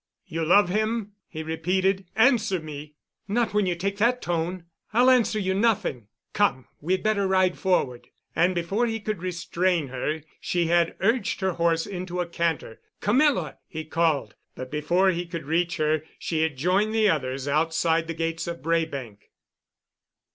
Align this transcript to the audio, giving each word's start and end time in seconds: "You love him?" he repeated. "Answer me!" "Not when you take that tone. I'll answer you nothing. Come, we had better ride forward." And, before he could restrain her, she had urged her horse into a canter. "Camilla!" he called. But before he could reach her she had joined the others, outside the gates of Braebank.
"You 0.25 0.43
love 0.43 0.69
him?" 0.69 1.11
he 1.27 1.43
repeated. 1.43 2.07
"Answer 2.15 2.59
me!" 2.59 2.95
"Not 3.27 3.53
when 3.53 3.67
you 3.67 3.75
take 3.75 3.97
that 3.97 4.19
tone. 4.19 4.65
I'll 4.93 5.11
answer 5.11 5.37
you 5.37 5.53
nothing. 5.53 6.07
Come, 6.33 6.65
we 6.79 6.93
had 6.93 7.03
better 7.03 7.27
ride 7.27 7.55
forward." 7.55 8.07
And, 8.35 8.55
before 8.55 8.87
he 8.87 8.99
could 8.99 9.21
restrain 9.21 9.89
her, 9.89 10.23
she 10.39 10.65
had 10.65 10.95
urged 11.01 11.41
her 11.41 11.51
horse 11.51 11.85
into 11.85 12.19
a 12.19 12.25
canter. 12.25 12.81
"Camilla!" 12.99 13.59
he 13.67 13.85
called. 13.85 14.33
But 14.55 14.71
before 14.71 15.11
he 15.11 15.27
could 15.27 15.45
reach 15.45 15.77
her 15.77 16.01
she 16.17 16.41
had 16.41 16.57
joined 16.57 16.95
the 16.95 17.07
others, 17.07 17.47
outside 17.47 18.07
the 18.07 18.15
gates 18.15 18.47
of 18.47 18.63
Braebank. 18.63 19.29